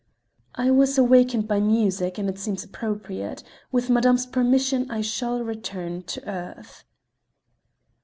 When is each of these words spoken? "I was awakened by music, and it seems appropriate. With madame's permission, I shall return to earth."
"I 0.55 0.71
was 0.71 0.97
awakened 0.97 1.47
by 1.47 1.59
music, 1.59 2.17
and 2.17 2.27
it 2.27 2.39
seems 2.39 2.63
appropriate. 2.63 3.43
With 3.71 3.91
madame's 3.91 4.25
permission, 4.25 4.89
I 4.89 5.01
shall 5.01 5.43
return 5.43 6.01
to 6.01 6.27
earth." 6.27 6.85